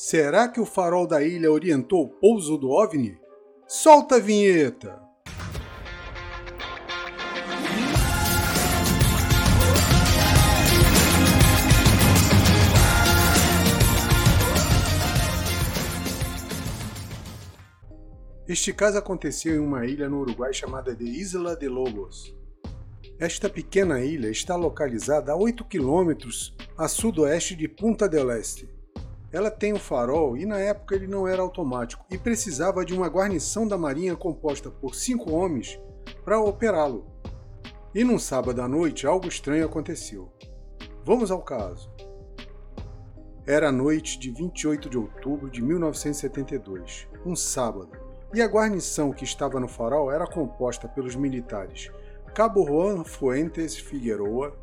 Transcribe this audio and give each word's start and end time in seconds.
Será 0.00 0.46
que 0.46 0.60
o 0.60 0.64
farol 0.64 1.08
da 1.08 1.24
ilha 1.24 1.50
orientou 1.50 2.04
o 2.04 2.08
pouso 2.08 2.56
do 2.56 2.70
OVNI? 2.70 3.18
Solta 3.66 4.14
a 4.14 4.20
vinheta! 4.20 5.02
Este 18.46 18.72
caso 18.72 18.98
aconteceu 18.98 19.56
em 19.56 19.58
uma 19.58 19.84
ilha 19.84 20.08
no 20.08 20.20
Uruguai 20.20 20.54
chamada 20.54 20.94
de 20.94 21.06
Isla 21.06 21.56
de 21.56 21.66
Lobos. 21.66 22.32
Esta 23.18 23.50
pequena 23.50 24.00
ilha 24.00 24.30
está 24.30 24.54
localizada 24.54 25.32
a 25.32 25.36
8 25.36 25.64
quilômetros 25.64 26.54
a 26.76 26.86
sudoeste 26.86 27.56
de 27.56 27.66
Punta 27.66 28.08
del 28.08 28.30
Este. 28.30 28.77
Ela 29.32 29.50
tem 29.50 29.72
um 29.72 29.78
farol 29.78 30.36
e 30.36 30.46
na 30.46 30.58
época 30.58 30.94
ele 30.94 31.06
não 31.06 31.28
era 31.28 31.42
automático 31.42 32.04
e 32.10 32.16
precisava 32.16 32.84
de 32.84 32.94
uma 32.94 33.08
guarnição 33.08 33.68
da 33.68 33.76
marinha 33.76 34.16
composta 34.16 34.70
por 34.70 34.94
cinco 34.94 35.32
homens 35.32 35.78
para 36.24 36.40
operá-lo. 36.40 37.06
E 37.94 38.04
num 38.04 38.18
sábado 38.18 38.62
à 38.62 38.68
noite 38.68 39.06
algo 39.06 39.28
estranho 39.28 39.66
aconteceu. 39.66 40.32
Vamos 41.04 41.30
ao 41.30 41.42
caso. 41.42 41.90
Era 43.46 43.68
a 43.68 43.72
noite 43.72 44.18
de 44.18 44.30
28 44.30 44.90
de 44.90 44.98
outubro 44.98 45.50
de 45.50 45.62
1972, 45.62 47.08
um 47.24 47.34
sábado 47.34 47.90
e 48.34 48.42
a 48.42 48.46
guarnição 48.46 49.10
que 49.10 49.24
estava 49.24 49.58
no 49.58 49.68
farol 49.68 50.12
era 50.12 50.26
composta 50.26 50.86
pelos 50.86 51.16
militares 51.16 51.90
Cabo 52.34 52.64
Juan 52.64 53.02
Fuentes 53.02 53.76
Figueroa, 53.76 54.56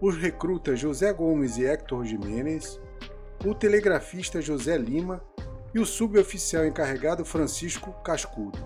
os 0.00 0.16
recrutas 0.16 0.80
José 0.80 1.12
Gomes 1.12 1.56
e 1.56 1.64
Héctor 1.64 2.04
Jiménez, 2.04 2.80
o 3.44 3.54
telegrafista 3.54 4.40
José 4.40 4.78
Lima 4.78 5.20
e 5.74 5.80
o 5.80 5.86
suboficial 5.86 6.64
encarregado 6.64 7.24
Francisco 7.24 7.92
Cascudo. 8.04 8.58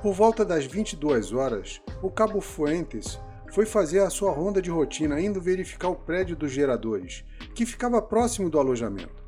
Por 0.00 0.14
volta 0.14 0.46
das 0.46 0.64
22 0.64 1.32
horas, 1.32 1.82
o 2.02 2.10
Cabo 2.10 2.40
Fuentes 2.40 3.20
foi 3.52 3.66
fazer 3.66 4.00
a 4.00 4.08
sua 4.08 4.32
ronda 4.32 4.62
de 4.62 4.70
rotina 4.70 5.20
indo 5.20 5.42
verificar 5.42 5.88
o 5.88 5.96
prédio 5.96 6.34
dos 6.34 6.52
geradores, 6.52 7.22
que 7.54 7.66
ficava 7.66 8.00
próximo 8.00 8.48
do 8.48 8.58
alojamento. 8.58 9.22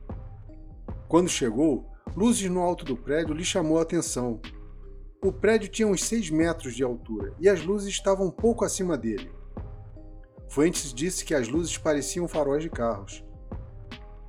Quando 1.08 1.28
chegou, 1.28 1.90
luzes 2.16 2.48
no 2.48 2.62
alto 2.62 2.86
do 2.86 2.96
prédio 2.96 3.34
lhe 3.34 3.44
chamou 3.44 3.78
a 3.78 3.82
atenção. 3.82 4.40
O 5.22 5.30
prédio 5.30 5.68
tinha 5.68 5.86
uns 5.86 6.04
6 6.04 6.30
metros 6.30 6.74
de 6.74 6.82
altura 6.82 7.34
e 7.38 7.50
as 7.50 7.62
luzes 7.62 7.90
estavam 7.90 8.28
um 8.28 8.30
pouco 8.30 8.64
acima 8.64 8.96
dele. 8.96 9.30
Fuentes 10.48 10.94
disse 10.94 11.22
que 11.22 11.34
as 11.34 11.48
luzes 11.48 11.76
pareciam 11.76 12.26
faróis 12.26 12.62
de 12.62 12.70
carros. 12.70 13.22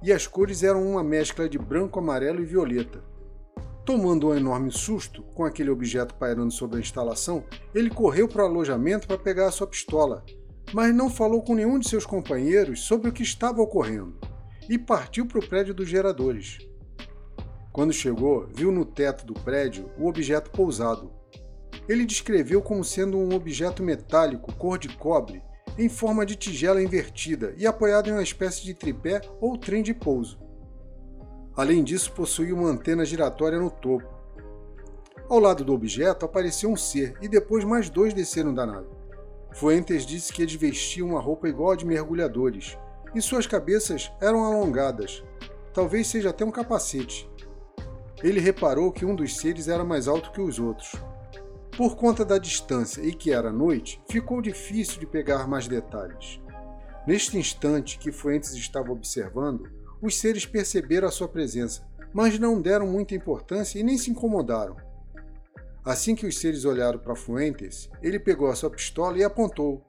E 0.04 0.12
as 0.12 0.28
cores 0.28 0.64
eram 0.64 0.86
uma 0.86 1.02
mescla 1.02 1.48
de 1.48 1.58
branco, 1.58 1.98
amarelo 1.98 2.42
e 2.42 2.46
violeta. 2.46 3.02
Tomando 3.86 4.28
um 4.28 4.36
enorme 4.36 4.70
susto 4.70 5.24
com 5.34 5.46
aquele 5.46 5.70
objeto 5.70 6.16
pairando 6.16 6.52
sobre 6.52 6.78
a 6.78 6.82
instalação, 6.82 7.46
ele 7.74 7.90
correu 7.90 8.28
para 8.28 8.44
o 8.44 8.46
alojamento 8.46 9.08
para 9.08 9.18
pegar 9.18 9.48
a 9.48 9.52
sua 9.52 9.66
pistola, 9.66 10.26
mas 10.74 10.94
não 10.94 11.10
falou 11.10 11.42
com 11.42 11.56
nenhum 11.56 11.80
de 11.80 11.88
seus 11.88 12.06
companheiros 12.06 12.82
sobre 12.82 13.10
o 13.10 13.14
que 13.14 13.24
estava 13.24 13.62
ocorrendo 13.62 14.18
e 14.70 14.78
partiu 14.78 15.26
para 15.26 15.40
o 15.40 15.48
prédio 15.48 15.74
dos 15.74 15.88
geradores. 15.88 16.58
Quando 17.72 17.94
chegou, 17.94 18.46
viu 18.54 18.74
no 18.74 18.84
teto 18.84 19.26
do 19.26 19.34
prédio 19.34 19.90
o 19.98 20.08
objeto 20.08 20.52
pousado. 20.52 21.12
Ele 21.88 22.06
descreveu 22.06 22.62
como 22.62 22.84
sendo 22.84 23.18
um 23.18 23.34
objeto 23.34 23.82
metálico 23.82 24.54
cor 24.56 24.78
de 24.78 24.90
cobre 24.98 25.42
em 25.78 25.90
forma 25.90 26.26
de 26.26 26.36
tigela 26.36 26.82
invertida 26.82 27.54
e 27.58 27.66
apoiado 27.66 28.10
em 28.10 28.12
uma 28.14 28.24
espécie 28.24 28.64
de 28.64 28.74
tripé 28.74 29.22
ou 29.40 29.58
trem 29.58 29.82
de 29.82 29.94
pouso. 29.94 30.40
Além 31.56 31.84
disso, 31.84 32.12
possuía 32.12 32.54
uma 32.54 32.70
antena 32.70 33.06
giratória 33.06 33.60
no 33.60 33.70
topo. 33.70 34.08
Ao 35.30 35.40
lado 35.40 35.64
do 35.64 35.74
objeto 35.74 36.26
apareceu 36.26 36.70
um 36.70 36.76
ser 36.76 37.16
e 37.22 37.28
depois 37.28 37.64
mais 37.64 37.90
dois 37.90 38.14
desceram 38.14 38.54
da 38.54 38.66
nave. 38.66 38.88
Fuentes 39.52 40.06
disse 40.06 40.34
que 40.34 40.42
eles 40.42 40.56
vestiam 40.56 41.10
uma 41.10 41.22
roupa 41.22 41.48
igual 41.48 41.72
a 41.72 41.76
de 41.76 41.86
mergulhadores 41.86 42.78
e 43.14 43.22
suas 43.22 43.46
cabeças 43.46 44.12
eram 44.20 44.44
alongadas, 44.44 45.24
talvez 45.74 46.08
seja 46.08 46.32
até 46.32 46.44
um 46.44 46.52
capacete, 46.52 47.30
ele 48.24 48.40
reparou 48.40 48.90
que 48.90 49.04
um 49.04 49.14
dos 49.14 49.36
seres 49.36 49.68
era 49.68 49.84
mais 49.84 50.08
alto 50.08 50.32
que 50.32 50.40
os 50.40 50.58
outros. 50.58 50.94
Por 51.78 51.96
conta 51.96 52.24
da 52.24 52.38
distância 52.38 53.02
e 53.02 53.14
que 53.14 53.32
era 53.32 53.52
noite, 53.52 54.02
ficou 54.10 54.42
difícil 54.42 55.00
de 55.00 55.08
pegar 55.08 55.48
mais 55.48 55.68
detalhes. 55.68 56.40
Neste 57.08 57.38
instante 57.38 57.98
que 57.98 58.12
Fuentes 58.12 58.54
estava 58.54 58.92
observando, 58.92 59.70
os 60.02 60.18
seres 60.18 60.46
perceberam 60.46 61.08
a 61.08 61.12
sua 61.12 61.28
presença, 61.28 61.86
mas 62.14 62.38
não 62.38 62.62
deram 62.62 62.86
muita 62.86 63.16
importância 63.16 63.80
e 63.80 63.84
nem 63.84 63.98
se 63.98 64.12
incomodaram. 64.12 64.76
Assim 65.84 66.16
que 66.16 66.28
os 66.28 66.38
seres 66.40 66.64
olharam 66.64 67.00
para 67.00 67.16
Fuentes, 67.16 67.90
ele 68.02 68.20
pegou 68.20 68.50
a 68.50 68.56
sua 68.56 68.70
pistola 68.70 69.18
e 69.18 69.24
apontou. 69.24 69.84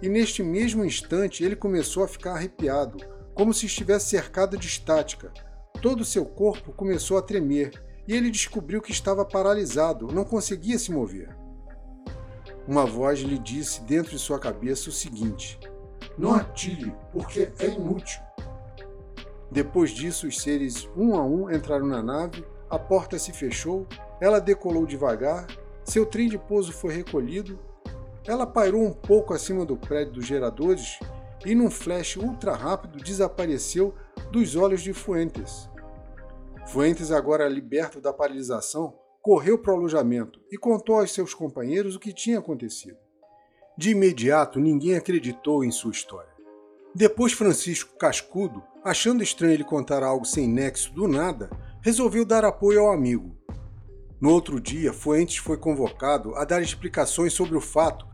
E 0.00 0.08
neste 0.08 0.42
mesmo 0.42 0.84
instante 0.84 1.44
ele 1.44 1.54
começou 1.54 2.02
a 2.02 2.08
ficar 2.08 2.32
arrepiado, 2.32 2.98
como 3.34 3.52
se 3.52 3.66
estivesse 3.66 4.08
cercado 4.08 4.56
de 4.56 4.66
estática, 4.66 5.32
Todo 5.80 6.04
seu 6.04 6.24
corpo 6.24 6.72
começou 6.72 7.16
a 7.18 7.22
tremer 7.22 7.70
e 8.08 8.14
ele 8.14 8.30
descobriu 8.30 8.80
que 8.80 8.90
estava 8.90 9.22
paralisado, 9.22 10.06
não 10.06 10.24
conseguia 10.24 10.78
se 10.78 10.90
mover. 10.90 11.36
Uma 12.66 12.86
voz 12.86 13.20
lhe 13.20 13.38
disse 13.38 13.82
dentro 13.82 14.12
de 14.12 14.18
sua 14.18 14.38
cabeça 14.38 14.88
o 14.88 14.92
seguinte: 14.92 15.60
Não 16.16 16.32
atire, 16.32 16.94
porque 17.12 17.52
é 17.58 17.66
inútil. 17.66 18.20
Depois 19.50 19.90
disso, 19.90 20.26
os 20.26 20.40
seres 20.40 20.88
um 20.96 21.14
a 21.14 21.24
um 21.24 21.50
entraram 21.50 21.86
na 21.86 22.02
nave, 22.02 22.44
a 22.70 22.78
porta 22.78 23.18
se 23.18 23.32
fechou, 23.32 23.86
ela 24.20 24.40
decolou 24.40 24.86
devagar, 24.86 25.46
seu 25.84 26.04
trem 26.06 26.28
de 26.28 26.38
pouso 26.38 26.72
foi 26.72 26.94
recolhido, 26.94 27.58
ela 28.26 28.46
pairou 28.46 28.82
um 28.82 28.92
pouco 28.92 29.32
acima 29.34 29.64
do 29.64 29.76
prédio 29.76 30.14
dos 30.14 30.26
geradores 30.26 30.98
e, 31.44 31.54
num 31.54 31.70
flash 31.70 32.16
ultra 32.16 32.54
rápido, 32.54 33.02
desapareceu 33.02 33.94
dos 34.30 34.56
olhos 34.56 34.82
de 34.82 34.92
Fuentes. 34.92 35.68
Fuentes, 36.68 37.10
agora 37.10 37.48
liberto 37.48 37.98
da 37.98 38.12
paralisação, 38.12 38.94
correu 39.22 39.58
para 39.58 39.72
o 39.72 39.76
alojamento 39.76 40.38
e 40.52 40.58
contou 40.58 41.00
aos 41.00 41.12
seus 41.12 41.32
companheiros 41.32 41.96
o 41.96 41.98
que 41.98 42.12
tinha 42.12 42.38
acontecido. 42.38 42.98
De 43.76 43.90
imediato, 43.90 44.60
ninguém 44.60 44.94
acreditou 44.94 45.64
em 45.64 45.70
sua 45.70 45.92
história. 45.92 46.28
Depois, 46.94 47.32
Francisco 47.32 47.96
Cascudo, 47.96 48.62
achando 48.84 49.22
estranho 49.22 49.54
ele 49.54 49.64
contar 49.64 50.02
algo 50.02 50.26
sem 50.26 50.46
nexo 50.46 50.92
do 50.92 51.08
nada, 51.08 51.48
resolveu 51.80 52.22
dar 52.22 52.44
apoio 52.44 52.80
ao 52.80 52.92
amigo. 52.92 53.34
No 54.20 54.30
outro 54.30 54.60
dia, 54.60 54.92
Fuentes 54.92 55.38
foi 55.38 55.56
convocado 55.56 56.34
a 56.34 56.44
dar 56.44 56.60
explicações 56.60 57.32
sobre 57.32 57.56
o 57.56 57.62
fato 57.62 58.06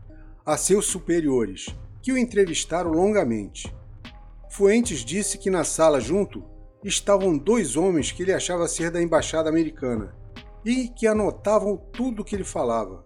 a 0.45 0.55
seus 0.55 0.85
superiores, 0.85 1.75
que 2.01 2.13
o 2.13 2.17
entrevistaram 2.17 2.91
longamente. 2.91 3.75
Fuentes 4.49 4.99
disse 4.99 5.37
que 5.37 5.49
na 5.49 5.65
sala 5.65 5.99
junto 5.99 6.54
estavam 6.87 7.35
dois 7.35 7.75
homens 7.75 8.11
que 8.11 8.21
ele 8.21 8.31
achava 8.31 8.67
ser 8.67 8.91
da 8.91 9.01
embaixada 9.01 9.49
americana 9.49 10.15
e 10.63 10.87
que 10.87 11.07
anotavam 11.07 11.75
tudo 11.75 12.21
o 12.21 12.25
que 12.25 12.35
ele 12.35 12.43
falava. 12.43 13.03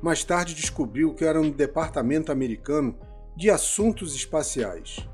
Mais 0.00 0.22
tarde 0.22 0.54
descobriu 0.54 1.14
que 1.14 1.24
eram 1.24 1.42
do 1.42 1.56
Departamento 1.56 2.30
Americano 2.30 2.96
de 3.36 3.50
Assuntos 3.50 4.14
Espaciais. 4.14 5.08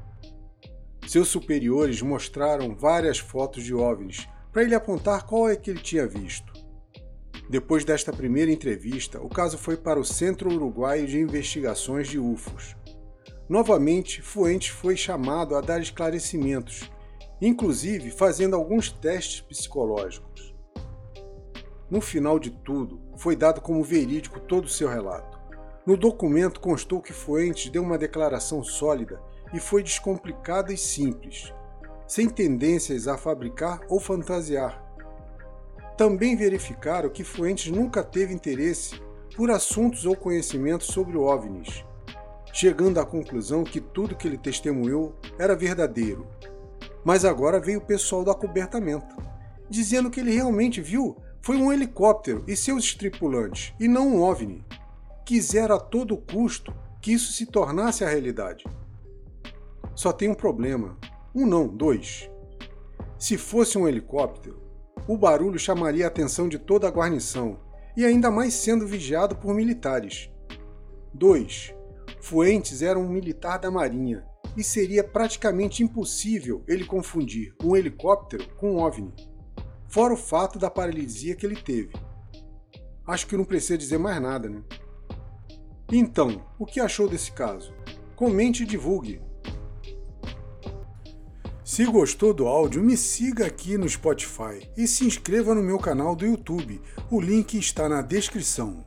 Seus 1.07 1.29
superiores 1.29 2.03
mostraram 2.03 2.75
várias 2.75 3.19
fotos 3.19 3.65
de 3.65 3.75
OVNIs 3.75 4.29
para 4.53 4.63
ele 4.63 4.75
apontar 4.75 5.27
qual 5.27 5.49
é 5.49 5.57
que 5.57 5.71
ele 5.71 5.81
tinha 5.81 6.07
visto. 6.07 6.53
Depois 7.49 7.85
desta 7.85 8.13
primeira 8.13 8.51
entrevista, 8.51 9.21
o 9.21 9.29
caso 9.29 9.59
foi 9.59 9.77
para 9.77 10.01
o 10.01 10.05
Centro 10.05 10.53
Uruguaio 10.53 11.07
de 11.07 11.19
Investigações 11.19 12.09
de 12.09 12.19
UFOs, 12.19 12.75
Novamente, 13.49 14.23
Fuentes 14.23 14.69
foi 14.69 14.97
chamado 14.97 15.55
a 15.55 15.61
dar 15.61 15.81
esclarecimentos, 15.81 16.91
inclusive 17.47 18.11
fazendo 18.11 18.55
alguns 18.55 18.91
testes 18.91 19.41
psicológicos. 19.41 20.55
No 21.91 22.01
final 22.01 22.39
de 22.39 22.51
tudo, 22.51 23.01
foi 23.17 23.37
dado 23.37 23.61
como 23.61 23.85
verídico 23.85 24.41
todo 24.41 24.65
o 24.65 24.69
seu 24.69 24.89
relato. 24.89 25.39
No 25.87 25.97
documento 25.97 26.61
constou 26.61 27.01
que 27.01 27.13
Fuentes 27.13 27.71
deu 27.71 27.83
uma 27.83 27.99
declaração 27.99 28.63
sólida 28.65 29.21
e 29.53 29.61
foi 29.61 29.83
descomplicada 29.83 30.73
e 30.73 30.77
simples, 30.77 31.53
sem 32.07 32.29
tendências 32.29 33.07
a 33.07 33.19
fabricar 33.19 33.81
ou 33.89 34.01
fantasiar. 34.01 34.83
Também 35.97 36.37
verificaram 36.37 37.11
que 37.11 37.23
Fuentes 37.23 37.71
nunca 37.71 38.03
teve 38.03 38.33
interesse 38.33 39.01
por 39.37 39.51
assuntos 39.51 40.07
ou 40.07 40.17
conhecimentos 40.17 40.87
sobre 40.87 41.17
OVNIs 41.17 41.85
chegando 42.55 43.01
à 43.01 43.05
conclusão 43.05 43.65
que 43.65 43.81
tudo 43.81 44.15
que 44.15 44.29
ele 44.29 44.39
testemunhou 44.39 45.13
era 45.37 45.57
verdadeiro. 45.57 46.25
Mas 47.05 47.25
agora 47.25 47.61
veio 47.61 47.79
o 47.79 47.85
pessoal 47.85 48.25
do 48.25 48.31
acobertamento, 48.31 49.17
dizendo 49.69 50.11
que 50.11 50.21
ele 50.21 50.35
realmente 50.35 50.81
viu 50.81 51.17
foi 51.45 51.59
um 51.59 51.71
helicóptero 51.71 52.43
e 52.49 52.57
seus 52.57 52.95
tripulantes, 52.95 53.75
e 53.79 53.87
não 53.87 54.09
um 54.09 54.23
OVNI. 54.23 54.65
Quisera 55.27 55.75
a 55.75 55.79
todo 55.79 56.17
custo 56.17 56.75
que 57.03 57.13
isso 57.13 57.35
se 57.35 57.45
tornasse 57.45 58.03
a 58.03 58.09
realidade. 58.09 58.65
Só 59.95 60.11
tem 60.11 60.31
um 60.31 60.35
problema. 60.35 60.97
Um 61.35 61.45
não, 61.45 61.69
dois. 61.69 62.31
Se 63.19 63.37
fosse 63.37 63.77
um 63.77 63.87
helicóptero, 63.87 64.59
o 65.07 65.19
barulho 65.19 65.59
chamaria 65.59 66.07
a 66.07 66.09
atenção 66.09 66.49
de 66.49 66.59
toda 66.59 66.89
a 66.89 66.91
guarnição, 66.91 67.61
e 67.95 68.07
ainda 68.07 68.31
mais 68.31 68.55
sendo 68.55 68.87
vigiado 68.87 69.37
por 69.37 69.55
militares. 69.55 70.31
2. 71.13 71.75
Fuentes 72.21 72.81
era 72.81 72.99
um 72.99 73.09
militar 73.09 73.59
da 73.59 73.71
Marinha, 73.71 74.25
e 74.57 74.63
seria 74.63 75.03
praticamente 75.03 75.83
impossível 75.83 76.63
ele 76.67 76.85
confundir 76.85 77.55
um 77.63 77.77
helicóptero 77.77 78.49
com 78.57 78.73
um 78.73 78.79
OVNI. 78.79 79.13
Fora 79.89 80.15
o 80.15 80.17
fato 80.17 80.59
da 80.59 80.71
paralisia 80.71 81.35
que 81.35 81.47
ele 81.47 81.57
teve. 81.57 81.93
Acho 83.07 83.27
que 83.27 83.37
não 83.37 83.45
precisa 83.45 83.79
dizer 83.79 83.99
mais 83.99 84.21
nada, 84.21 84.49
né? 84.49 84.63
Então, 85.93 86.45
o 86.59 86.65
que 86.65 86.81
achou 86.81 87.09
desse 87.09 87.31
caso? 87.33 87.73
Comente 88.17 88.63
e 88.63 88.67
divulgue. 88.67 89.21
Se 91.65 91.85
gostou 91.85 92.35
do 92.35 92.47
áudio, 92.47 92.83
me 92.83 92.97
siga 92.97 93.47
aqui 93.47 93.79
no 93.79 93.89
Spotify 93.89 94.69
e 94.77 94.87
se 94.87 95.05
inscreva 95.05 95.55
no 95.55 95.63
meu 95.63 95.79
canal 95.79 96.15
do 96.15 96.27
YouTube. 96.27 96.81
O 97.11 97.21
link 97.21 97.59
está 97.59 97.89
na 97.89 98.03
descrição. 98.03 98.85